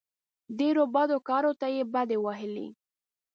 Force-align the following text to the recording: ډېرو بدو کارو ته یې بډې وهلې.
ډېرو 0.59 0.83
بدو 0.95 1.17
کارو 1.29 1.51
ته 1.59 1.67
یې 1.75 1.83
بډې 1.93 2.17
وهلې. 2.21 2.67